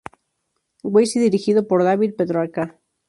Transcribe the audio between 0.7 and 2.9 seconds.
Weiss y dirigido por David Petrarca.